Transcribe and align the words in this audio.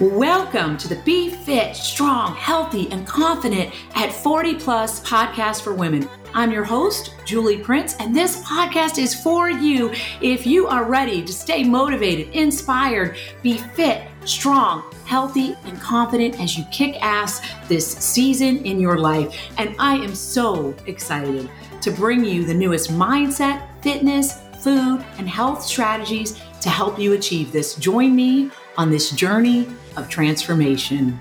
Welcome 0.00 0.76
to 0.78 0.88
the 0.88 1.00
Be 1.04 1.30
Fit, 1.30 1.76
Strong, 1.76 2.34
Healthy, 2.34 2.90
and 2.90 3.06
Confident 3.06 3.72
at 3.94 4.12
40 4.12 4.56
Plus 4.56 5.00
podcast 5.08 5.62
for 5.62 5.74
women. 5.74 6.08
I'm 6.34 6.50
your 6.50 6.64
host, 6.64 7.14
Julie 7.24 7.58
Prince, 7.58 7.94
and 8.00 8.14
this 8.14 8.42
podcast 8.42 8.98
is 8.98 9.14
for 9.14 9.48
you 9.48 9.92
if 10.20 10.44
you 10.44 10.66
are 10.66 10.82
ready 10.82 11.22
to 11.22 11.32
stay 11.32 11.62
motivated, 11.62 12.34
inspired, 12.34 13.16
be 13.44 13.58
fit, 13.58 14.02
strong, 14.24 14.92
healthy, 15.06 15.56
and 15.66 15.80
confident 15.80 16.40
as 16.40 16.58
you 16.58 16.64
kick 16.72 16.96
ass 17.00 17.40
this 17.68 17.86
season 17.86 18.64
in 18.66 18.80
your 18.80 18.98
life. 18.98 19.40
And 19.56 19.76
I 19.78 19.94
am 19.98 20.16
so 20.16 20.74
excited 20.86 21.48
to 21.82 21.92
bring 21.92 22.24
you 22.24 22.44
the 22.44 22.52
newest 22.52 22.90
mindset, 22.90 23.62
fitness, 23.84 24.40
food, 24.64 25.04
and 25.18 25.28
health 25.28 25.62
strategies 25.62 26.42
to 26.60 26.68
help 26.70 26.98
you 26.98 27.12
achieve 27.12 27.52
this. 27.52 27.76
Join 27.76 28.16
me 28.16 28.50
on 28.76 28.90
this 28.90 29.10
journey 29.10 29.66
of 29.96 30.08
transformation. 30.08 31.20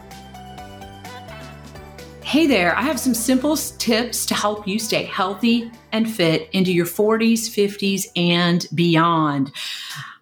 Hey 2.23 2.47
there, 2.47 2.75
I 2.75 2.81
have 2.81 2.99
some 2.99 3.13
simple 3.13 3.55
tips 3.55 4.25
to 4.25 4.33
help 4.33 4.67
you 4.67 4.79
stay 4.79 5.03
healthy 5.03 5.71
and 5.91 6.09
fit 6.09 6.49
into 6.51 6.73
your 6.73 6.85
40s, 6.85 7.49
50s, 7.49 8.07
and 8.15 8.67
beyond. 8.73 9.51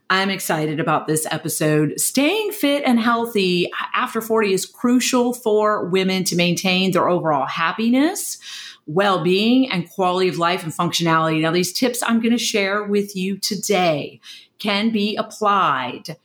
I'm 0.10 0.30
excited 0.30 0.80
about 0.80 1.08
this 1.08 1.26
episode. 1.32 2.00
Staying 2.00 2.52
fit 2.52 2.84
and 2.86 3.00
healthy 3.00 3.72
after 3.96 4.22
40 4.22 4.54
is 4.54 4.66
crucial 4.66 5.34
for 5.34 5.86
women 5.86 6.24
to 6.26 6.36
maintain 6.36 6.92
their 6.92 7.10
overall 7.10 7.48
happiness, 7.48 8.38
well 8.86 9.24
being, 9.24 9.72
and 9.72 9.90
quality 9.90 10.28
of 10.28 10.38
life 10.38 10.64
and 10.64 10.72
functionality. 10.72 11.42
Now, 11.42 11.52
these 11.52 11.74
tips 11.74 12.04
I'm 12.04 12.20
going 12.20 12.34
to 12.34 12.38
share 12.38 12.84
with 12.84 13.16
you 13.16 13.38
today 13.38 14.20
can 14.60 14.92
be 14.92 15.16
applied 15.16 16.18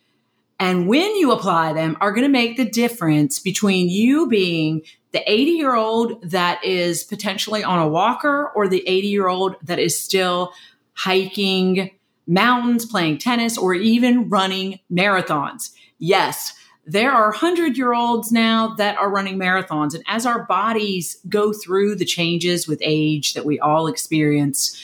and 0.59 0.89
when 0.89 1.15
you 1.17 1.33
apply 1.33 1.73
them 1.73 1.97
are 2.01 2.13
going 2.13 2.25
to 2.25 2.29
make 2.29 2.57
the 2.57 2.69
difference 2.69 3.39
between 3.39 3.89
you 3.89 4.29
being 4.29 4.83
the 5.13 5.23
80 5.31 5.51
year 5.53 5.75
old 5.75 6.31
that 6.31 6.63
is 6.65 7.05
potentially 7.05 7.65
on 7.65 7.79
a 7.79 7.89
walker 7.89 8.51
or 8.55 8.69
the 8.69 8.87
80 8.87 9.07
year 9.09 9.29
old 9.29 9.57
that 9.63 9.79
is 9.79 9.99
still 9.99 10.53
hiking 10.95 11.91
mountains, 12.27 12.85
playing 12.85 13.19
tennis, 13.19 13.57
or 13.57 13.75
even 13.75 14.29
running 14.29 14.81
marathons. 14.93 15.71
Yes, 15.99 16.55
there 16.87 17.11
are 17.11 17.31
100 17.31 17.77
year 17.77 17.95
olds 17.95 18.31
now 18.33 18.75
that 18.77 18.99
are 18.99 19.11
running 19.11 19.39
marathons. 19.39 19.95
And 19.95 20.05
as 20.07 20.27
our 20.27 20.45
bodies 20.45 21.19
go 21.29 21.53
through 21.53 21.97
the 21.97 22.05
changes 22.05 22.69
with 22.69 22.81
age 22.83 23.35
that 23.35 23.45
we 23.45 23.59
all 23.59 23.87
experience, 23.87 24.77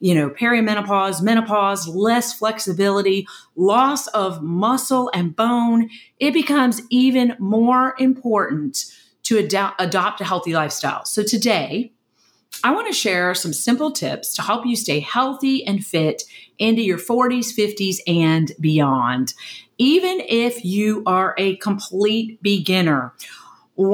you 0.00 0.14
know, 0.14 0.30
perimenopause, 0.30 1.22
menopause, 1.22 1.86
less 1.86 2.32
flexibility, 2.32 3.26
loss 3.54 4.06
of 4.08 4.42
muscle 4.42 5.10
and 5.14 5.36
bone, 5.36 5.90
it 6.18 6.32
becomes 6.32 6.80
even 6.90 7.36
more 7.38 7.94
important 7.98 8.86
to 9.24 9.38
ad- 9.38 9.74
adopt 9.78 10.20
a 10.20 10.24
healthy 10.24 10.54
lifestyle. 10.54 11.04
So 11.04 11.22
today, 11.22 11.92
I 12.64 12.72
want 12.72 12.88
to 12.88 12.92
share 12.92 13.34
some 13.34 13.52
simple 13.52 13.90
tips 13.90 14.34
to 14.34 14.42
help 14.42 14.66
you 14.66 14.74
stay 14.74 15.00
healthy 15.00 15.64
and 15.64 15.84
fit 15.84 16.24
into 16.58 16.82
your 16.82 16.98
40s, 16.98 17.54
50s, 17.56 17.98
and 18.06 18.52
beyond. 18.58 19.34
Even 19.78 20.20
if 20.20 20.64
you 20.64 21.02
are 21.06 21.34
a 21.38 21.56
complete 21.56 22.42
beginner, 22.42 23.14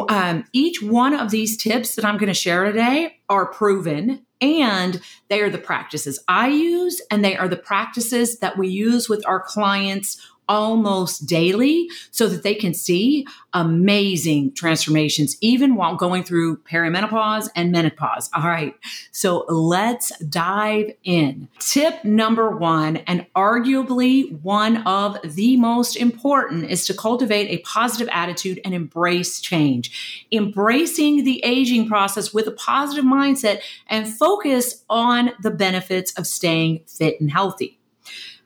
um, 0.08 0.44
each 0.52 0.82
one 0.82 1.14
of 1.14 1.30
these 1.30 1.56
tips 1.56 1.94
that 1.94 2.04
I'm 2.04 2.16
going 2.16 2.28
to 2.28 2.34
share 2.34 2.64
today 2.64 3.18
are 3.28 3.46
proven 3.46 4.25
and 4.40 5.00
they 5.28 5.40
are 5.40 5.50
the 5.50 5.58
practices 5.58 6.18
I 6.28 6.48
use, 6.48 7.00
and 7.10 7.24
they 7.24 7.36
are 7.36 7.48
the 7.48 7.56
practices 7.56 8.38
that 8.38 8.58
we 8.58 8.68
use 8.68 9.08
with 9.08 9.26
our 9.26 9.40
clients 9.40 10.20
almost 10.48 11.26
daily 11.26 11.88
so 12.10 12.28
that 12.28 12.42
they 12.42 12.54
can 12.54 12.74
see 12.74 13.26
amazing 13.52 14.52
transformations 14.52 15.36
even 15.40 15.76
while 15.76 15.96
going 15.96 16.22
through 16.22 16.58
perimenopause 16.58 17.48
and 17.56 17.72
menopause. 17.72 18.30
All 18.34 18.46
right. 18.46 18.74
So 19.12 19.44
let's 19.48 20.16
dive 20.18 20.92
in. 21.04 21.48
Tip 21.58 22.04
number 22.04 22.50
one, 22.50 22.98
and 22.98 23.26
arguably 23.34 24.40
one 24.42 24.86
of 24.86 25.18
the 25.24 25.56
most 25.56 25.96
important, 25.96 26.70
is 26.70 26.86
to 26.86 26.94
cultivate 26.94 27.48
a 27.48 27.62
positive 27.62 28.08
attitude 28.12 28.60
and 28.64 28.74
embrace 28.74 29.40
change. 29.40 30.26
Embracing 30.30 31.24
the 31.24 31.42
aging 31.44 31.88
process 31.88 32.34
with 32.34 32.46
a 32.46 32.52
positive 32.52 33.04
mindset 33.04 33.60
and 33.88 34.06
focus 34.06 34.84
on 34.90 35.32
the 35.42 35.50
benefits 35.50 36.12
of 36.18 36.26
staying 36.26 36.82
fit 36.86 37.20
and 37.20 37.30
healthy. 37.30 37.78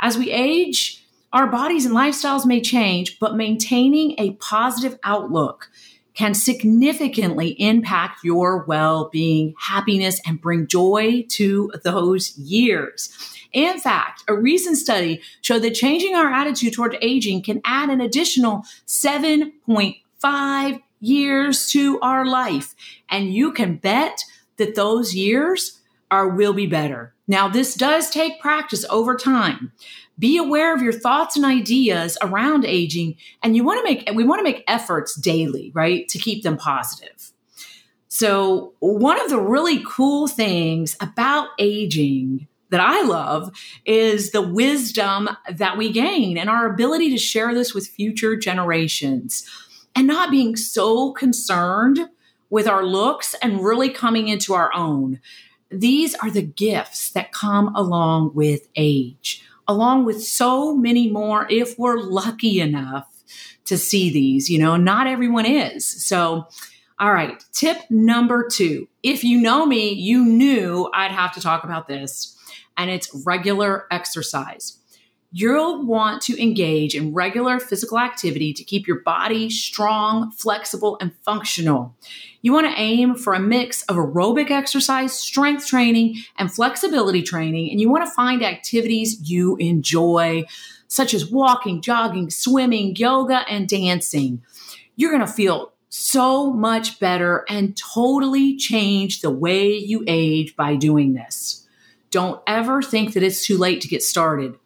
As 0.00 0.16
we 0.16 0.30
age, 0.30 0.99
our 1.32 1.46
bodies 1.46 1.86
and 1.86 1.94
lifestyles 1.94 2.44
may 2.44 2.60
change, 2.60 3.18
but 3.18 3.36
maintaining 3.36 4.14
a 4.18 4.32
positive 4.34 4.98
outlook 5.04 5.70
can 6.14 6.34
significantly 6.34 7.50
impact 7.60 8.24
your 8.24 8.64
well 8.64 9.08
being, 9.10 9.54
happiness, 9.58 10.20
and 10.26 10.40
bring 10.40 10.66
joy 10.66 11.24
to 11.28 11.72
those 11.84 12.36
years. 12.36 13.36
In 13.52 13.78
fact, 13.78 14.24
a 14.28 14.34
recent 14.34 14.76
study 14.76 15.22
showed 15.40 15.62
that 15.62 15.74
changing 15.74 16.14
our 16.14 16.30
attitude 16.30 16.72
toward 16.72 16.98
aging 17.00 17.42
can 17.42 17.60
add 17.64 17.90
an 17.90 18.00
additional 18.00 18.64
7.5 18.86 20.82
years 21.00 21.68
to 21.70 21.98
our 22.00 22.26
life. 22.26 22.74
And 23.08 23.32
you 23.34 23.52
can 23.52 23.76
bet 23.76 24.22
that 24.56 24.74
those 24.74 25.14
years 25.14 25.80
are 26.10 26.28
will 26.28 26.52
be 26.52 26.66
better. 26.66 27.14
Now, 27.26 27.48
this 27.48 27.74
does 27.74 28.10
take 28.10 28.40
practice 28.40 28.84
over 28.90 29.16
time, 29.16 29.72
be 30.20 30.36
aware 30.36 30.74
of 30.74 30.82
your 30.82 30.92
thoughts 30.92 31.34
and 31.34 31.44
ideas 31.44 32.16
around 32.22 32.64
aging 32.64 33.16
and 33.42 33.56
you 33.56 33.64
want 33.64 33.78
to 33.78 33.84
make 33.84 34.08
we 34.14 34.22
want 34.24 34.38
to 34.38 34.44
make 34.44 34.62
efforts 34.68 35.18
daily 35.18 35.72
right 35.74 36.06
to 36.08 36.18
keep 36.18 36.44
them 36.44 36.56
positive 36.56 37.32
so 38.08 38.74
one 38.80 39.20
of 39.20 39.30
the 39.30 39.40
really 39.40 39.82
cool 39.86 40.28
things 40.28 40.96
about 41.00 41.48
aging 41.58 42.48
that 42.70 42.80
I 42.80 43.02
love 43.02 43.50
is 43.84 44.30
the 44.30 44.42
wisdom 44.42 45.28
that 45.50 45.76
we 45.76 45.92
gain 45.92 46.38
and 46.38 46.48
our 46.48 46.72
ability 46.72 47.10
to 47.10 47.18
share 47.18 47.54
this 47.54 47.74
with 47.74 47.86
future 47.86 48.36
generations 48.36 49.44
and 49.94 50.06
not 50.06 50.30
being 50.30 50.56
so 50.56 51.12
concerned 51.12 52.08
with 52.48 52.66
our 52.66 52.84
looks 52.84 53.34
and 53.42 53.64
really 53.64 53.90
coming 53.90 54.28
into 54.28 54.54
our 54.54 54.74
own. 54.74 55.20
These 55.70 56.14
are 56.16 56.30
the 56.30 56.42
gifts 56.42 57.10
that 57.12 57.32
come 57.32 57.74
along 57.76 58.32
with 58.34 58.68
age 58.74 59.44
along 59.70 60.04
with 60.04 60.20
so 60.20 60.76
many 60.76 61.08
more 61.08 61.46
if 61.48 61.78
we're 61.78 62.00
lucky 62.00 62.60
enough 62.60 63.06
to 63.66 63.78
see 63.78 64.10
these. 64.10 64.50
You 64.50 64.58
know, 64.58 64.76
not 64.76 65.06
everyone 65.06 65.46
is. 65.46 65.86
So, 65.86 66.48
all 66.98 67.12
right, 67.12 67.40
tip 67.52 67.78
number 67.88 68.48
two. 68.50 68.88
If 69.04 69.22
you 69.22 69.40
know 69.40 69.64
me, 69.64 69.92
you 69.92 70.24
knew 70.24 70.90
I'd 70.92 71.12
have 71.12 71.32
to 71.34 71.40
talk 71.40 71.62
about 71.62 71.86
this, 71.86 72.36
and 72.76 72.90
it's 72.90 73.14
regular 73.24 73.86
exercise. 73.92 74.79
You'll 75.32 75.86
want 75.86 76.22
to 76.22 76.42
engage 76.42 76.96
in 76.96 77.14
regular 77.14 77.60
physical 77.60 78.00
activity 78.00 78.52
to 78.52 78.64
keep 78.64 78.88
your 78.88 78.98
body 79.00 79.48
strong, 79.48 80.32
flexible, 80.32 80.98
and 81.00 81.14
functional. 81.22 81.94
You 82.42 82.52
want 82.52 82.66
to 82.66 82.80
aim 82.80 83.14
for 83.14 83.34
a 83.34 83.38
mix 83.38 83.82
of 83.82 83.94
aerobic 83.94 84.50
exercise, 84.50 85.12
strength 85.12 85.68
training, 85.68 86.16
and 86.36 86.52
flexibility 86.52 87.22
training. 87.22 87.70
And 87.70 87.80
you 87.80 87.88
want 87.88 88.04
to 88.04 88.10
find 88.10 88.42
activities 88.42 89.30
you 89.30 89.54
enjoy, 89.58 90.46
such 90.88 91.14
as 91.14 91.30
walking, 91.30 91.80
jogging, 91.80 92.30
swimming, 92.30 92.96
yoga, 92.96 93.44
and 93.48 93.68
dancing. 93.68 94.42
You're 94.96 95.12
going 95.12 95.24
to 95.24 95.32
feel 95.32 95.72
so 95.90 96.52
much 96.52 96.98
better 96.98 97.44
and 97.48 97.76
totally 97.76 98.56
change 98.56 99.20
the 99.20 99.30
way 99.30 99.70
you 99.76 100.02
age 100.08 100.56
by 100.56 100.74
doing 100.74 101.12
this. 101.12 101.68
Don't 102.10 102.42
ever 102.48 102.82
think 102.82 103.12
that 103.12 103.22
it's 103.22 103.46
too 103.46 103.58
late 103.58 103.80
to 103.82 103.88
get 103.88 104.02
started 104.02 104.56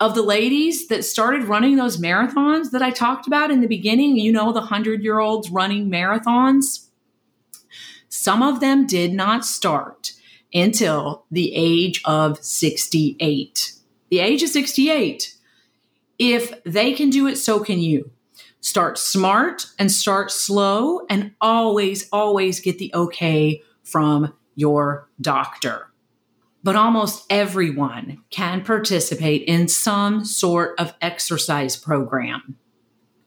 of 0.00 0.14
the 0.14 0.22
ladies 0.22 0.88
that 0.88 1.04
started 1.04 1.44
running 1.44 1.76
those 1.76 1.96
marathons 1.96 2.70
that 2.70 2.82
I 2.82 2.90
talked 2.90 3.26
about 3.26 3.50
in 3.50 3.60
the 3.60 3.68
beginning, 3.68 4.16
you 4.16 4.32
know, 4.32 4.52
the 4.52 4.60
100 4.60 5.02
year 5.02 5.20
olds 5.20 5.50
running 5.50 5.90
marathons, 5.90 6.88
some 8.08 8.42
of 8.42 8.60
them 8.60 8.86
did 8.86 9.12
not 9.12 9.44
start 9.44 10.12
until 10.52 11.24
the 11.30 11.52
age 11.54 12.00
of 12.04 12.42
68. 12.44 13.72
The 14.10 14.18
age 14.20 14.42
of 14.42 14.50
68. 14.50 15.36
If 16.18 16.62
they 16.64 16.92
can 16.92 17.10
do 17.10 17.26
it, 17.26 17.36
so 17.36 17.60
can 17.60 17.80
you. 17.80 18.10
Start 18.60 18.98
smart 18.98 19.66
and 19.78 19.92
start 19.92 20.30
slow, 20.30 21.04
and 21.10 21.32
always, 21.40 22.08
always 22.10 22.60
get 22.60 22.78
the 22.78 22.90
okay 22.94 23.62
from 23.82 24.32
your 24.54 25.08
doctor 25.20 25.90
but 26.64 26.74
almost 26.74 27.24
everyone 27.30 28.18
can 28.30 28.64
participate 28.64 29.42
in 29.42 29.68
some 29.68 30.24
sort 30.24 30.74
of 30.80 30.94
exercise 31.00 31.76
program. 31.76 32.56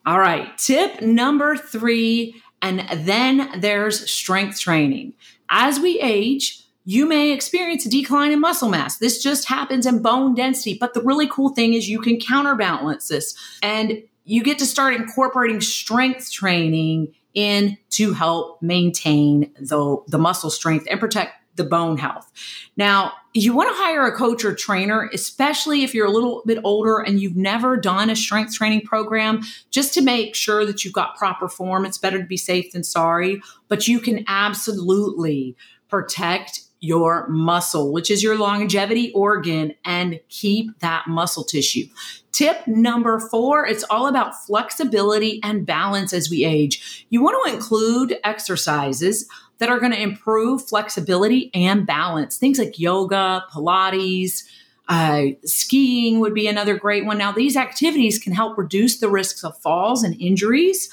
All 0.06 0.20
right, 0.20 0.58
tip 0.58 1.02
number 1.02 1.56
three, 1.56 2.42
and 2.62 2.84
then 3.06 3.62
there's 3.62 4.10
strength 4.10 4.60
training. 4.60 5.14
As 5.50 5.80
we 5.80 6.00
age, 6.02 6.64
you 6.84 7.06
may 7.06 7.32
experience 7.32 7.86
a 7.86 7.90
decline 7.90 8.32
in 8.32 8.40
muscle 8.40 8.70
mass. 8.70 8.98
This 8.98 9.22
just 9.22 9.48
happens 9.48 9.86
in 9.86 10.02
bone 10.02 10.34
density. 10.34 10.78
But 10.80 10.94
the 10.94 11.02
really 11.02 11.28
cool 11.28 11.50
thing 11.50 11.74
is 11.74 11.90
you 11.90 12.00
can 12.00 12.18
counterbalance 12.20 13.10
this 13.10 13.36
and 13.62 14.02
you 14.24 14.42
get 14.42 14.58
to 14.60 14.66
start 14.66 14.94
incorporating 14.94 15.60
strength 15.60 16.32
training 16.32 17.14
in 17.34 17.78
to 17.90 18.14
help 18.14 18.62
maintain 18.62 19.52
the, 19.60 20.02
the 20.08 20.18
muscle 20.18 20.50
strength 20.50 20.88
and 20.90 21.00
protect 21.00 21.34
the 21.58 21.64
bone 21.64 21.98
health. 21.98 22.32
Now, 22.78 23.14
you 23.34 23.54
want 23.54 23.70
to 23.70 23.84
hire 23.84 24.06
a 24.06 24.16
coach 24.16 24.46
or 24.46 24.56
trainer, 24.56 25.10
especially 25.14 25.84
if 25.84 25.94
you're 25.94 26.08
a 26.08 26.12
little 26.12 26.42
bit 26.46 26.60
older 26.64 27.00
and 27.00 27.20
you've 27.20 27.36
never 27.36 27.78
done 27.78 28.10
a 28.10 28.16
strength 28.16 28.56
training 28.56 28.82
program, 28.82 29.42
just 29.70 29.94
to 29.96 30.02
make 30.02 30.34
sure 30.34 30.66
that 30.66 30.84
you've 30.84 30.94
got 30.94 31.18
proper 31.18 31.50
form. 31.50 31.86
It's 31.86 31.98
better 31.98 32.20
to 32.20 32.26
be 32.26 32.38
safe 32.38 32.72
than 32.72 32.84
sorry, 32.84 33.42
but 33.68 33.88
you 33.88 34.00
can 34.00 34.24
absolutely 34.28 35.56
protect 35.90 36.62
your 36.80 37.28
muscle, 37.28 37.92
which 37.92 38.12
is 38.12 38.22
your 38.22 38.38
longevity 38.38 39.12
organ, 39.14 39.74
and 39.84 40.20
keep 40.30 40.78
that 40.80 41.08
muscle 41.08 41.44
tissue. 41.44 41.88
Tip 42.32 42.68
number 42.68 43.20
four, 43.20 43.66
it's 43.66 43.84
all 43.90 44.06
about 44.06 44.36
flexibility 44.46 45.40
and 45.44 45.66
balance 45.66 46.14
as 46.14 46.30
we 46.30 46.46
age. 46.46 47.08
You 47.10 47.24
want 47.24 47.48
to 47.48 47.54
include 47.56 48.18
exercises 48.24 49.28
that 49.60 49.70
are 49.70 49.80
going 49.80 49.92
to 49.92 50.02
improve 50.02 50.68
flexibility 50.68 51.50
and 51.54 51.86
balance. 51.86 52.38
Things 52.38 52.60
like 52.60 52.80
yoga, 52.80 53.44
Pilates, 53.52 54.44
uh, 54.88 55.24
skiing 55.44 56.20
would 56.20 56.34
be 56.34 56.48
another 56.48 56.78
great 56.78 57.06
one. 57.06 57.18
Now, 57.18 57.32
these 57.32 57.58
activities 57.58 58.20
can 58.20 58.34
help 58.34 58.58
reduce 58.58 59.00
the 59.00 59.10
risks 59.10 59.44
of 59.44 59.58
falls 59.60 60.04
and 60.04 60.20
injuries, 60.20 60.90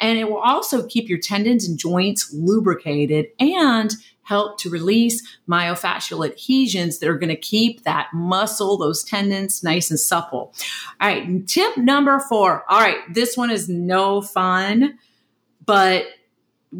and 0.00 0.18
it 0.18 0.28
will 0.28 0.40
also 0.40 0.86
keep 0.86 1.08
your 1.08 1.18
tendons 1.18 1.68
and 1.68 1.78
joints 1.78 2.32
lubricated 2.32 3.26
and 3.38 3.94
help 4.22 4.58
to 4.58 4.68
release 4.68 5.22
myofascial 5.48 6.26
adhesions 6.26 6.98
that 6.98 7.08
are 7.08 7.16
going 7.16 7.28
to 7.28 7.36
keep 7.36 7.84
that 7.84 8.08
muscle, 8.12 8.76
those 8.76 9.04
tendons 9.04 9.62
nice 9.62 9.88
and 9.88 10.00
supple. 10.00 10.52
All 11.00 11.08
right, 11.08 11.46
tip 11.46 11.76
number 11.76 12.18
four. 12.18 12.64
All 12.68 12.80
right, 12.80 12.98
this 13.14 13.36
one 13.36 13.52
is 13.52 13.68
no 13.68 14.20
fun, 14.20 14.98
but 15.64 16.06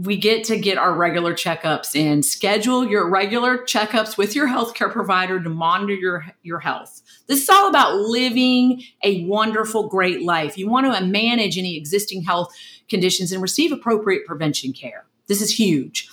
we 0.05 0.19
get 0.19 0.45
to 0.45 0.59
get 0.59 0.77
our 0.77 0.93
regular 0.93 1.33
checkups 1.33 1.95
in. 1.95 2.23
Schedule 2.23 2.87
your 2.87 3.09
regular 3.09 3.59
checkups 3.59 4.19
with 4.19 4.35
your 4.35 4.47
healthcare 4.47 4.93
provider 4.93 5.43
to 5.43 5.49
monitor 5.49 5.95
your, 5.95 6.27
your 6.43 6.59
health. 6.59 7.01
This 7.29 7.43
is 7.43 7.49
all 7.49 7.69
about 7.71 7.97
living 7.97 8.83
a 9.03 9.25
wonderful, 9.25 9.89
great 9.89 10.23
life. 10.23 10.59
You 10.59 10.69
want 10.69 10.93
to 10.93 11.05
manage 11.05 11.57
any 11.57 11.79
existing 11.79 12.23
health 12.25 12.55
conditions 12.91 13.33
and 13.33 13.41
receive 13.41 13.73
appropriate 13.73 14.27
prevention 14.27 14.75
care. 14.75 15.07
This 15.29 15.41
is 15.41 15.59
huge. 15.59 16.11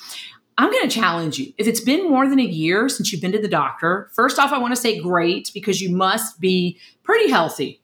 I'm 0.58 0.72
going 0.72 0.88
to 0.88 0.96
challenge 0.96 1.38
you. 1.38 1.52
If 1.58 1.68
it's 1.68 1.82
been 1.82 2.10
more 2.10 2.30
than 2.30 2.40
a 2.40 2.44
year 2.44 2.88
since 2.88 3.12
you've 3.12 3.22
been 3.22 3.32
to 3.34 3.42
the 3.42 3.48
doctor, 3.50 4.10
first 4.14 4.40
off, 4.40 4.54
I 4.54 4.60
want 4.60 4.74
to 4.74 4.82
say 4.82 5.02
great 5.02 5.52
because 5.54 5.82
you 5.82 5.94
must 5.94 6.40
be 6.40 6.80
pretty 7.04 7.30
healthy. 7.30 7.82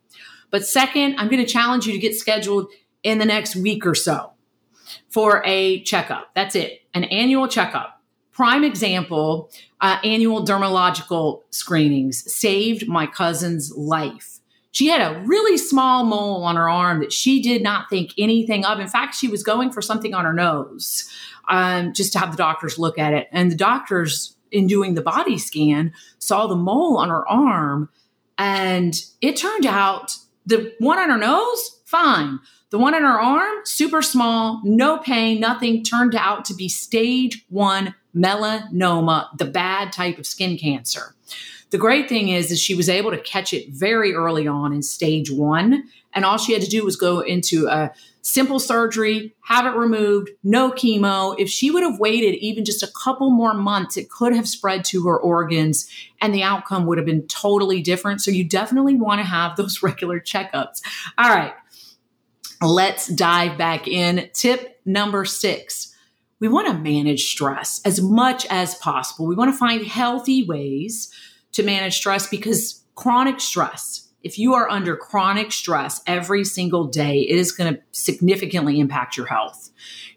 But 0.50 0.66
second, 0.66 1.16
I'm 1.18 1.28
going 1.28 1.44
to 1.44 1.52
challenge 1.52 1.88
you 1.88 1.94
to 1.94 2.00
get 2.00 2.16
scheduled 2.16 2.68
in 3.04 3.18
the 3.18 3.26
next 3.26 3.56
week 3.56 3.86
or 3.86 3.96
so 3.96 4.34
for 5.08 5.42
a 5.46 5.82
checkup. 5.84 6.32
That's 6.36 6.56
it, 6.56 6.82
an 6.94 7.06
annual 7.06 7.48
checkup. 7.48 8.02
Prime 8.32 8.64
example 8.64 9.52
uh, 9.82 9.98
annual 10.04 10.46
dermatological 10.46 11.42
screenings 11.52 12.32
saved 12.32 12.88
my 12.88 13.06
cousin's 13.06 13.76
life. 13.76 14.40
She 14.72 14.88
had 14.88 15.02
a 15.02 15.20
really 15.26 15.58
small 15.58 16.06
mole 16.06 16.44
on 16.44 16.56
her 16.56 16.70
arm 16.70 17.00
that 17.00 17.12
she 17.12 17.42
did 17.42 17.64
not 17.64 17.90
think 17.90 18.14
anything 18.18 18.66
of. 18.66 18.80
In 18.80 18.88
fact, 18.88 19.16
she 19.16 19.28
was 19.28 19.44
going 19.44 19.72
for 19.72 19.82
something 19.82 20.14
on 20.14 20.26
her 20.26 20.34
nose 20.34 21.10
um, 21.50 21.94
just 21.94 22.14
to 22.14 22.20
have 22.20 22.32
the 22.32 22.38
doctors 22.38 22.78
look 22.78 23.00
at 23.00 23.14
it. 23.14 23.28
And 23.32 23.52
the 23.52 23.56
doctors, 23.56 24.36
in 24.52 24.68
doing 24.68 24.94
the 24.94 25.02
body 25.02 25.38
scan, 25.38 25.92
saw 26.20 26.48
the 26.48 26.56
mole 26.56 26.98
on 26.98 27.10
her 27.10 27.28
arm. 27.28 27.90
And 28.38 28.96
it 29.22 29.36
turned 29.36 29.66
out 29.66 30.18
the 30.50 30.74
one 30.80 31.00
on 31.00 31.10
her 31.10 31.18
nose, 31.18 31.82
fine. 31.86 32.40
The 32.72 32.78
one 32.78 32.94
on 32.94 33.04
her 33.04 33.20
arm, 33.20 33.66
super 33.66 34.02
small, 34.02 34.62
no 34.64 34.98
pain, 34.98 35.40
nothing, 35.40 35.84
turned 35.84 36.16
out 36.16 36.46
to 36.46 36.54
be 36.54 36.68
stage 36.68 37.46
one 37.50 37.96
melanoma, 38.16 39.36
the 39.38 39.46
bad 39.46 39.92
type 39.92 40.18
of 40.18 40.26
skin 40.26 40.58
cancer. 40.58 41.16
The 41.72 41.78
great 41.78 42.10
thing 42.10 42.30
is, 42.30 42.52
is 42.52 42.60
she 42.60 42.76
was 42.76 42.90
able 42.90 43.12
to 43.12 43.20
catch 43.20 43.54
it 43.54 43.70
very 43.70 44.14
early 44.14 44.48
on 44.48 44.74
in 44.74 44.82
stage 44.82 45.32
one. 45.32 45.84
And 46.14 46.26
all 46.26 46.40
she 46.40 46.54
had 46.54 46.64
to 46.64 46.70
do 46.70 46.84
was 46.84 46.96
go 46.96 47.20
into 47.20 47.68
a 47.68 47.92
simple 48.22 48.60
surgery, 48.60 49.36
have 49.42 49.66
it 49.66 49.78
removed, 49.78 50.30
no 50.44 50.72
chemo. 50.72 51.36
If 51.40 51.50
she 51.50 51.72
would 51.72 51.84
have 51.84 52.00
waited 52.00 52.36
even 52.36 52.66
just 52.66 52.84
a 52.84 52.92
couple 53.04 53.30
more 53.30 53.54
months, 53.54 53.98
it 53.98 54.10
could 54.10 54.36
have 54.36 54.48
spread 54.48 54.86
to 54.86 55.06
her 55.08 55.18
organs 55.18 55.90
and 56.22 56.34
the 56.34 56.44
outcome 56.44 56.86
would 56.86 56.98
have 56.98 57.06
been 57.06 57.28
totally 57.28 57.82
different. 57.82 58.22
So 58.22 58.32
you 58.32 58.44
definitely 58.44 58.96
want 58.96 59.20
to 59.20 59.26
have 59.26 59.56
those 59.58 59.82
regular 59.82 60.20
checkups. 60.20 60.82
All 61.18 61.30
right 61.30 61.54
let's 62.62 63.08
dive 63.08 63.58
back 63.58 63.88
in. 63.88 64.30
Tip 64.34 64.82
number 64.86 65.24
six 65.24 65.96
we 66.40 66.48
want 66.48 66.68
to 66.68 66.74
manage 66.74 67.26
stress 67.26 67.82
as 67.84 68.02
much 68.02 68.46
as 68.50 68.76
possible. 68.76 69.28
We 69.28 69.36
want 69.36 69.54
to 69.54 69.58
find 69.58 69.86
healthy 69.86 70.46
ways 70.46 71.14
to 71.52 71.64
manage 71.64 71.98
stress 71.98 72.28
because 72.28 72.84
chronic 72.96 73.42
stress, 73.42 74.09
if 74.24 74.38
you 74.38 74.54
are 74.54 74.70
under 74.70 74.96
chronic 74.96 75.52
stress 75.52 76.02
every 76.06 76.44
single 76.44 76.86
day, 76.86 77.22
it 77.22 77.38
is 77.38 77.52
going 77.52 77.74
to 77.74 77.82
significantly 77.92 78.80
impact 78.80 79.16
your 79.16 79.26
health. 79.26 79.70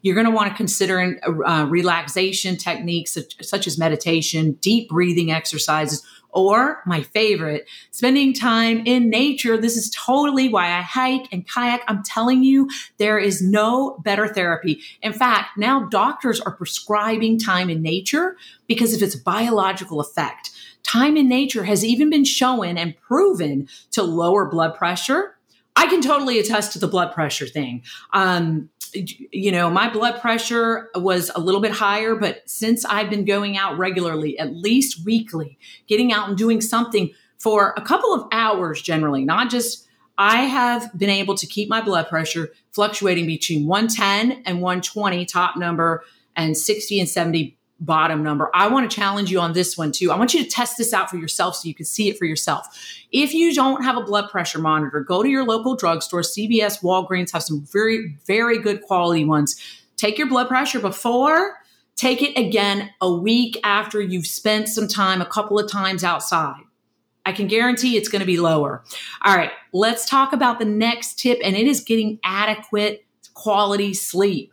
You're 0.03 0.17
going 0.17 0.27
to 0.27 0.33
want 0.33 0.51
to 0.51 0.57
consider 0.57 1.21
uh, 1.47 1.67
relaxation 1.69 2.57
techniques 2.57 3.15
such, 3.15 3.45
such 3.45 3.67
as 3.67 3.79
meditation, 3.79 4.53
deep 4.61 4.89
breathing 4.89 5.31
exercises, 5.31 6.05
or 6.33 6.83
my 6.87 7.03
favorite, 7.03 7.69
spending 7.91 8.33
time 8.33 8.83
in 8.87 9.11
nature. 9.11 9.57
This 9.57 9.77
is 9.77 9.91
totally 9.91 10.49
why 10.49 10.73
I 10.73 10.81
hike 10.81 11.29
and 11.31 11.47
kayak. 11.47 11.83
I'm 11.87 12.03
telling 12.03 12.43
you, 12.43 12.69
there 12.97 13.19
is 13.19 13.43
no 13.43 13.99
better 14.03 14.27
therapy. 14.27 14.81
In 15.03 15.13
fact, 15.13 15.59
now 15.59 15.87
doctors 15.91 16.41
are 16.41 16.57
prescribing 16.57 17.39
time 17.39 17.69
in 17.69 17.83
nature 17.83 18.37
because 18.67 18.95
of 18.95 19.03
its 19.03 19.15
biological 19.15 20.01
effect. 20.01 20.51
Time 20.83 21.17
in 21.17 21.29
nature 21.29 21.65
has 21.65 21.85
even 21.85 22.11
been 22.11 22.25
shown 22.25 22.77
and 22.77 22.97
proven 23.01 23.69
to 23.93 24.03
lower 24.03 24.47
blood 24.47 24.75
pressure. 24.75 25.37
I 25.77 25.87
can 25.87 26.03
totally 26.03 26.39
attest 26.39 26.73
to 26.73 26.79
the 26.79 26.89
blood 26.89 27.13
pressure 27.13 27.47
thing. 27.47 27.83
Um, 28.13 28.69
you 28.95 29.51
know, 29.51 29.71
my 29.71 29.91
blood 29.91 30.21
pressure 30.21 30.91
was 30.95 31.31
a 31.35 31.41
little 31.41 31.61
bit 31.61 31.73
higher, 31.73 32.15
but 32.15 32.43
since 32.49 32.85
I've 32.85 33.09
been 33.09 33.25
going 33.25 33.57
out 33.57 33.79
regularly, 33.79 34.39
at 34.39 34.55
least 34.55 35.05
weekly, 35.05 35.59
getting 35.87 36.13
out 36.13 36.29
and 36.29 36.37
doing 36.37 36.61
something 36.61 37.11
for 37.39 37.73
a 37.77 37.81
couple 37.81 38.13
of 38.13 38.29
hours 38.33 38.83
generally, 38.83 39.25
not 39.25 39.51
just 39.51 39.89
I 40.19 40.43
have 40.43 40.97
been 40.97 41.11
able 41.11 41.35
to 41.37 41.47
keep 41.47 41.69
my 41.69 41.81
blood 41.81 42.09
pressure 42.09 42.51
fluctuating 42.73 43.27
between 43.27 43.67
110 43.67 44.43
and 44.45 44.61
120 44.61 45.25
top 45.25 45.57
number 45.57 46.05
and 46.37 46.57
60 46.57 47.01
and 47.01 47.09
70 47.09 47.57
bottom 47.85 48.23
number. 48.23 48.51
I 48.55 48.69
want 48.69 48.91
to 48.91 48.95
challenge 48.95 49.31
you 49.31 49.41
on 49.41 49.53
this 49.53 49.77
one 49.77 49.93
too. 49.93 50.13
I 50.13 50.17
want 50.17 50.35
you 50.35 50.43
to 50.43 50.49
test 50.49 50.79
this 50.79 50.93
out 50.93 51.11
for 51.11 51.17
yourself 51.17 51.57
so 51.57 51.69
you 51.69 51.75
can 51.75 51.87
see 51.87 52.09
it 52.09 52.19
for 52.19 52.25
yourself. 52.25 52.67
If 53.11 53.35
you 53.35 53.55
don't 53.55 53.83
have 53.83 53.97
a 53.97 54.03
blood 54.03 54.31
pressure 54.31 54.61
monitor, 54.61 55.01
go 55.01 55.23
to 55.23 55.29
your 55.29 55.45
local 55.45 55.77
drugstore. 55.77 56.23
CVS, 56.23 56.83
Walgreens 56.83 57.33
have 57.33 57.43
some 57.43 57.67
very, 57.73 58.17
very 58.27 58.59
good 58.59 58.83
quality 58.83 59.25
ones. 59.25 59.57
Take 59.97 60.19
your 60.19 60.29
blood 60.29 60.49
pressure 60.49 60.81
before, 60.81 61.57
take 61.97 62.23
it 62.23 62.39
again 62.39 62.91
a 63.01 63.13
week 63.13 63.59
after 63.65 64.01
you've 64.01 64.27
spent 64.27 64.69
some 64.69 64.89
time, 64.89 65.21
a 65.21 65.27
couple 65.27 65.59
of 65.59 65.71
times 65.71 66.03
outside. 66.03 66.63
I 67.25 67.33
can 67.33 67.47
guarantee 67.47 67.97
it's 67.97 68.09
going 68.09 68.21
to 68.21 68.27
be 68.27 68.39
lower. 68.39 68.83
All 69.25 69.37
right, 69.37 69.53
let's 69.73 70.09
talk 70.09 70.33
about 70.33 70.59
the 70.59 70.65
next 70.65 71.21
tip, 71.21 71.39
and 71.45 71.55
it 71.55 71.67
is 71.69 71.81
getting 71.81 72.19
adequate 72.25 73.05
quality 73.35 73.95
sleep. 73.95 74.53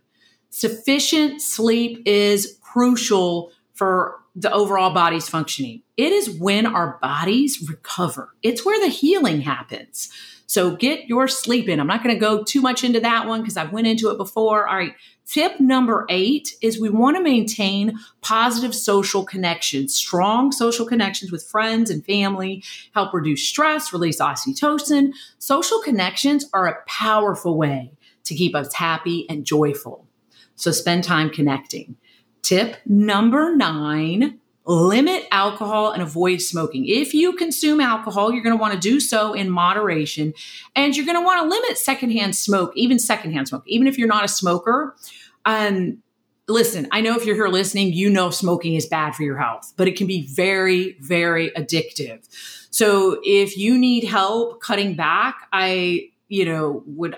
Sufficient 0.51 1.41
sleep 1.41 2.01
is 2.05 2.59
crucial 2.71 3.51
for 3.73 4.19
the 4.35 4.51
overall 4.51 4.93
body's 4.93 5.27
functioning. 5.27 5.81
It 5.97 6.11
is 6.11 6.29
when 6.29 6.65
our 6.65 6.97
bodies 7.01 7.67
recover. 7.67 8.35
It's 8.43 8.65
where 8.65 8.79
the 8.79 8.91
healing 8.91 9.41
happens. 9.41 10.09
So 10.45 10.75
get 10.75 11.07
your 11.07 11.27
sleep 11.27 11.69
in. 11.69 11.79
I'm 11.79 11.88
not 11.88 12.03
going 12.03 12.15
to 12.15 12.19
go 12.19 12.43
too 12.43 12.61
much 12.61 12.83
into 12.83 12.99
that 13.01 13.27
one 13.27 13.41
because 13.41 13.57
I've 13.57 13.71
went 13.71 13.88
into 13.88 14.09
it 14.09 14.17
before. 14.17 14.67
All 14.67 14.77
right. 14.77 14.93
Tip 15.25 15.59
number 15.59 16.07
eight 16.09 16.55
is 16.61 16.79
we 16.79 16.89
want 16.89 17.17
to 17.17 17.23
maintain 17.23 17.99
positive 18.21 18.73
social 18.73 19.23
connections, 19.23 19.95
strong 19.95 20.51
social 20.51 20.88
connections 20.88 21.31
with 21.31 21.45
friends 21.45 21.91
and 21.91 22.03
family, 22.03 22.63
help 22.95 23.13
reduce 23.13 23.47
stress, 23.47 23.93
release 23.93 24.19
oxytocin. 24.19 25.11
Social 25.38 25.79
connections 25.81 26.45
are 26.51 26.67
a 26.67 26.83
powerful 26.88 27.55
way 27.55 27.91
to 28.23 28.33
keep 28.33 28.55
us 28.55 28.73
happy 28.73 29.29
and 29.29 29.45
joyful. 29.45 30.07
So 30.55 30.71
spend 30.71 31.03
time 31.03 31.29
connecting. 31.29 31.95
Tip 32.41 32.77
number 32.86 33.55
nine 33.55 34.39
limit 34.65 35.25
alcohol 35.31 35.91
and 35.91 36.01
avoid 36.01 36.41
smoking. 36.41 36.86
If 36.86 37.13
you 37.13 37.34
consume 37.34 37.81
alcohol, 37.81 38.31
you're 38.31 38.43
going 38.43 38.55
to 38.55 38.62
want 38.62 38.74
to 38.74 38.79
do 38.79 39.00
so 39.00 39.34
in 39.34 39.50
moderation 39.50 40.34
and 40.75 40.96
you're 40.96 41.08
going 41.08 41.17
to 41.17 41.25
want 41.25 41.41
to 41.41 41.50
limit 41.50 41.77
secondhand 41.77 42.36
smoke, 42.36 42.72
even 42.75 43.00
secondhand 43.00 43.48
smoke, 43.48 43.63
even 43.65 43.88
if 43.88 43.98
you're 43.98 44.08
not 44.08 44.24
a 44.24 44.27
smoker. 44.27 44.96
Um, 45.43 46.03
listen, 46.48 46.88
I 46.91 47.01
know 47.01 47.15
if 47.15 47.25
you're 47.25 47.36
here 47.36 47.48
listening, 47.48 47.93
you 47.93 48.12
know 48.12 48.29
smoking 48.29 48.75
is 48.75 48.86
bad 48.86 49.15
for 49.15 49.24
your 49.24 49.38
health, 49.38 49.74
but 49.75 49.88
it 49.88 49.96
can 49.96 50.05
be 50.05 50.27
very, 50.27 50.98
very 51.00 51.50
addictive. 51.51 52.27
So 52.69 53.19
if 53.24 53.58
you 53.58 53.75
need 53.75 54.03
help 54.03 54.62
cutting 54.62 54.96
back, 54.96 55.48
I, 55.51 56.10
you 56.27 56.46
know, 56.46 56.84
would 56.86 57.17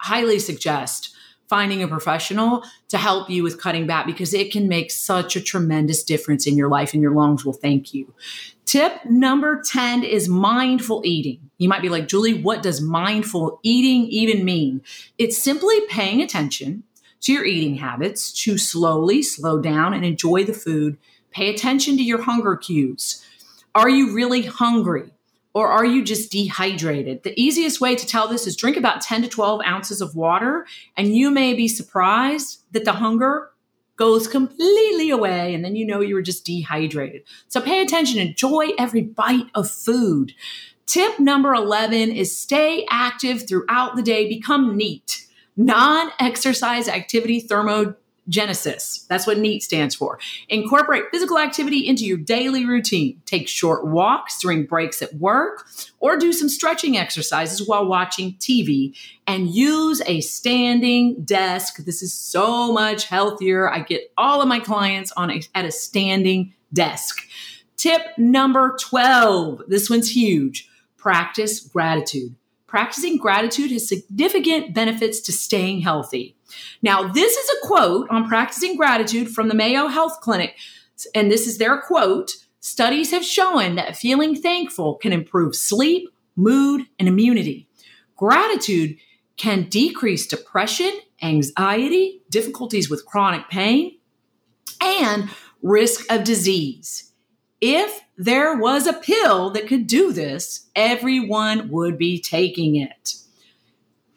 highly 0.00 0.38
suggest 0.38 1.14
finding 1.48 1.82
a 1.82 1.88
professional 1.88 2.62
to 2.88 2.98
help 2.98 3.30
you 3.30 3.42
with 3.42 3.60
cutting 3.60 3.86
back 3.86 4.06
because 4.06 4.34
it 4.34 4.52
can 4.52 4.68
make 4.68 4.90
such 4.90 5.34
a 5.34 5.40
tremendous 5.40 6.02
difference 6.02 6.46
in 6.46 6.56
your 6.56 6.68
life 6.68 6.92
and 6.92 7.02
your 7.02 7.14
lungs 7.14 7.44
will 7.44 7.52
thank 7.52 7.94
you. 7.94 8.12
Tip 8.66 9.04
number 9.06 9.62
10 9.62 10.04
is 10.04 10.28
mindful 10.28 11.00
eating. 11.04 11.50
You 11.56 11.70
might 11.70 11.80
be 11.80 11.88
like, 11.88 12.06
Julie, 12.06 12.42
what 12.42 12.62
does 12.62 12.82
mindful 12.82 13.60
eating 13.62 14.06
even 14.10 14.44
mean? 14.44 14.82
It's 15.16 15.38
simply 15.38 15.80
paying 15.88 16.20
attention 16.20 16.82
to 17.22 17.32
your 17.32 17.46
eating 17.46 17.76
habits 17.76 18.30
to 18.44 18.58
slowly 18.58 19.22
slow 19.22 19.58
down 19.58 19.94
and 19.94 20.04
enjoy 20.04 20.44
the 20.44 20.52
food. 20.52 20.98
Pay 21.30 21.52
attention 21.52 21.96
to 21.96 22.02
your 22.02 22.22
hunger 22.22 22.56
cues. 22.56 23.24
Are 23.74 23.88
you 23.88 24.14
really 24.14 24.42
hungry? 24.42 25.12
Or 25.54 25.68
are 25.68 25.84
you 25.84 26.04
just 26.04 26.30
dehydrated? 26.30 27.22
The 27.22 27.38
easiest 27.40 27.80
way 27.80 27.96
to 27.96 28.06
tell 28.06 28.28
this 28.28 28.46
is 28.46 28.56
drink 28.56 28.76
about 28.76 29.00
10 29.00 29.22
to 29.22 29.28
12 29.28 29.62
ounces 29.66 30.00
of 30.00 30.14
water, 30.14 30.66
and 30.96 31.16
you 31.16 31.30
may 31.30 31.54
be 31.54 31.68
surprised 31.68 32.62
that 32.72 32.84
the 32.84 32.92
hunger 32.92 33.50
goes 33.96 34.28
completely 34.28 35.10
away, 35.10 35.54
and 35.54 35.64
then 35.64 35.74
you 35.74 35.84
know 35.84 36.00
you 36.00 36.14
were 36.14 36.22
just 36.22 36.46
dehydrated. 36.46 37.22
So 37.48 37.60
pay 37.60 37.82
attention, 37.82 38.20
enjoy 38.20 38.68
every 38.78 39.02
bite 39.02 39.50
of 39.54 39.70
food. 39.70 40.32
Tip 40.86 41.18
number 41.18 41.52
11 41.52 42.12
is 42.12 42.38
stay 42.38 42.86
active 42.88 43.46
throughout 43.46 43.96
the 43.96 44.02
day, 44.02 44.28
become 44.28 44.76
neat. 44.76 45.26
Non 45.56 46.10
exercise 46.20 46.88
activity 46.88 47.40
thermo 47.40 47.96
Genesis. 48.28 49.06
That's 49.08 49.26
what 49.26 49.38
NEAT 49.38 49.62
stands 49.62 49.94
for. 49.94 50.18
Incorporate 50.48 51.04
physical 51.10 51.38
activity 51.38 51.86
into 51.86 52.04
your 52.04 52.18
daily 52.18 52.66
routine. 52.66 53.20
Take 53.24 53.48
short 53.48 53.86
walks 53.86 54.38
during 54.38 54.66
breaks 54.66 55.00
at 55.00 55.14
work 55.14 55.66
or 56.00 56.16
do 56.16 56.32
some 56.32 56.48
stretching 56.48 56.96
exercises 56.96 57.66
while 57.66 57.86
watching 57.86 58.34
TV 58.34 58.96
and 59.26 59.48
use 59.48 60.02
a 60.06 60.20
standing 60.20 61.22
desk. 61.24 61.78
This 61.78 62.02
is 62.02 62.12
so 62.12 62.72
much 62.72 63.04
healthier. 63.04 63.70
I 63.70 63.80
get 63.80 64.12
all 64.18 64.42
of 64.42 64.48
my 64.48 64.60
clients 64.60 65.12
on 65.12 65.30
a, 65.30 65.42
at 65.54 65.64
a 65.64 65.72
standing 65.72 66.54
desk. 66.72 67.26
Tip 67.76 68.02
number 68.18 68.76
12. 68.80 69.62
This 69.68 69.88
one's 69.88 70.10
huge. 70.14 70.68
Practice 70.96 71.60
gratitude. 71.60 72.34
Practicing 72.68 73.16
gratitude 73.16 73.72
has 73.72 73.88
significant 73.88 74.74
benefits 74.74 75.20
to 75.22 75.32
staying 75.32 75.80
healthy. 75.80 76.36
Now, 76.82 77.08
this 77.08 77.34
is 77.34 77.48
a 77.48 77.66
quote 77.66 78.08
on 78.10 78.28
practicing 78.28 78.76
gratitude 78.76 79.30
from 79.30 79.48
the 79.48 79.54
Mayo 79.54 79.86
Health 79.86 80.20
Clinic. 80.20 80.54
And 81.14 81.30
this 81.30 81.46
is 81.46 81.58
their 81.58 81.80
quote 81.80 82.36
Studies 82.60 83.10
have 83.12 83.24
shown 83.24 83.76
that 83.76 83.96
feeling 83.96 84.36
thankful 84.36 84.96
can 84.96 85.12
improve 85.12 85.56
sleep, 85.56 86.10
mood, 86.36 86.82
and 86.98 87.08
immunity. 87.08 87.66
Gratitude 88.16 88.96
can 89.38 89.68
decrease 89.70 90.26
depression, 90.26 90.92
anxiety, 91.22 92.20
difficulties 92.30 92.90
with 92.90 93.06
chronic 93.06 93.48
pain, 93.48 93.96
and 94.82 95.30
risk 95.62 96.04
of 96.12 96.24
disease. 96.24 97.12
If 97.62 98.02
there 98.18 98.56
was 98.56 98.86
a 98.86 98.92
pill 98.92 99.50
that 99.50 99.68
could 99.68 99.86
do 99.86 100.12
this, 100.12 100.66
everyone 100.74 101.70
would 101.70 101.96
be 101.96 102.20
taking 102.20 102.74
it. 102.74 103.14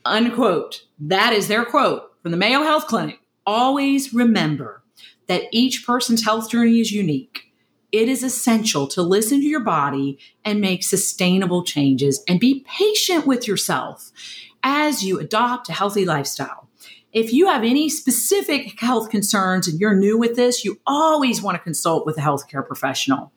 Unquote. 0.04 0.86
That 1.00 1.34
is 1.34 1.48
their 1.48 1.64
quote 1.64 2.12
from 2.22 2.32
the 2.32 2.38
Mayo 2.38 2.64
Health 2.64 2.88
Clinic, 2.88 3.20
always 3.46 4.14
remember 4.14 4.84
that 5.28 5.44
each 5.52 5.86
person's 5.86 6.24
health 6.24 6.50
journey 6.50 6.80
is 6.80 6.92
unique. 6.92 7.52
It 7.92 8.08
is 8.10 8.24
essential 8.24 8.88
to 8.88 9.02
listen 9.02 9.40
to 9.42 9.48
your 9.48 9.60
body 9.60 10.18
and 10.44 10.62
make 10.62 10.84
sustainable 10.84 11.64
changes 11.64 12.24
and 12.28 12.40
be 12.40 12.66
patient 12.68 13.28
with 13.28 13.48
yourself 13.48 14.12
as 14.64 15.04
you 15.04 15.20
adopt 15.20 15.70
a 15.70 15.74
healthy 15.74 16.06
lifestyle. 16.06 16.70
If 17.14 17.34
you 17.34 17.48
have 17.48 17.64
any 17.64 17.90
specific 17.90 18.80
health 18.80 19.10
concerns 19.10 19.68
and 19.68 19.80
you're 19.80 19.96
new 19.96 20.18
with 20.18 20.36
this, 20.36 20.64
you 20.64 20.80
always 20.88 21.42
want 21.42 21.56
to 21.56 21.64
consult 21.64 22.06
with 22.06 22.18
a 22.18 22.22
healthcare 22.22 22.66
professional. 22.66 23.32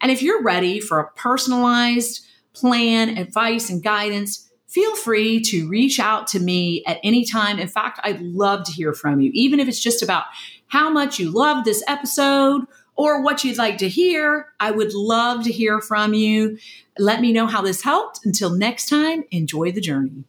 And 0.00 0.10
if 0.10 0.22
you're 0.22 0.42
ready 0.42 0.80
for 0.80 1.00
a 1.00 1.10
personalized 1.12 2.24
plan, 2.52 3.18
advice, 3.18 3.70
and 3.70 3.82
guidance, 3.82 4.50
feel 4.68 4.96
free 4.96 5.40
to 5.40 5.68
reach 5.68 6.00
out 6.00 6.26
to 6.28 6.40
me 6.40 6.84
at 6.86 6.98
any 7.04 7.24
time. 7.24 7.58
In 7.58 7.68
fact, 7.68 8.00
I'd 8.02 8.20
love 8.20 8.64
to 8.64 8.72
hear 8.72 8.92
from 8.92 9.20
you, 9.20 9.30
even 9.34 9.60
if 9.60 9.68
it's 9.68 9.80
just 9.80 10.02
about 10.02 10.24
how 10.68 10.90
much 10.90 11.18
you 11.18 11.30
loved 11.30 11.64
this 11.64 11.82
episode 11.86 12.62
or 12.96 13.22
what 13.22 13.44
you'd 13.44 13.58
like 13.58 13.78
to 13.78 13.88
hear. 13.88 14.48
I 14.60 14.70
would 14.70 14.94
love 14.94 15.44
to 15.44 15.52
hear 15.52 15.80
from 15.80 16.14
you. 16.14 16.58
Let 16.98 17.20
me 17.20 17.32
know 17.32 17.46
how 17.46 17.62
this 17.62 17.82
helped. 17.82 18.20
Until 18.24 18.50
next 18.50 18.88
time, 18.88 19.24
enjoy 19.30 19.72
the 19.72 19.80
journey. 19.80 20.24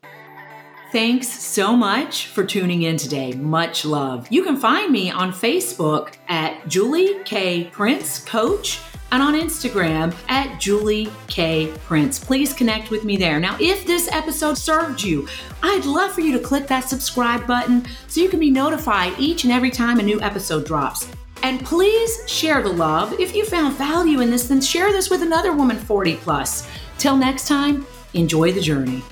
Thanks 0.91 1.27
so 1.27 1.75
much 1.75 2.27
for 2.27 2.45
tuning 2.45 2.83
in 2.83 2.97
today. 2.97 3.33
Much 3.33 3.83
love. 3.85 4.27
You 4.29 4.43
can 4.43 4.55
find 4.55 4.91
me 4.91 5.11
on 5.11 5.31
Facebook 5.31 6.13
at 6.29 6.67
Julie 6.67 7.19
K. 7.25 7.65
Prince 7.65 8.19
Coach 8.19 8.79
and 9.11 9.21
on 9.21 9.33
Instagram 9.33 10.15
at 10.29 10.59
Julie 10.59 11.09
K. 11.27 11.71
Prince. 11.85 12.19
Please 12.19 12.53
connect 12.53 12.91
with 12.91 13.03
me 13.03 13.17
there. 13.17 13.39
Now, 13.39 13.57
if 13.59 13.85
this 13.85 14.09
episode 14.11 14.57
served 14.57 15.01
you, 15.01 15.27
I'd 15.63 15.85
love 15.85 16.11
for 16.11 16.21
you 16.21 16.37
to 16.37 16.43
click 16.43 16.67
that 16.67 16.89
subscribe 16.89 17.47
button 17.47 17.85
so 18.07 18.21
you 18.21 18.29
can 18.29 18.39
be 18.39 18.51
notified 18.51 19.13
each 19.17 19.43
and 19.43 19.53
every 19.53 19.71
time 19.71 19.99
a 19.99 20.03
new 20.03 20.19
episode 20.21 20.65
drops. 20.65 21.09
And 21.43 21.63
please 21.63 22.29
share 22.29 22.63
the 22.63 22.73
love. 22.73 23.13
If 23.19 23.35
you 23.35 23.45
found 23.45 23.75
value 23.75 24.21
in 24.21 24.31
this, 24.31 24.47
then 24.47 24.61
share 24.61 24.91
this 24.91 25.09
with 25.09 25.21
another 25.21 25.53
woman 25.53 25.77
40 25.77 26.15
plus. 26.17 26.67
Till 26.97 27.15
next 27.15 27.47
time, 27.47 27.85
enjoy 28.13 28.51
the 28.51 28.61
journey. 28.61 29.03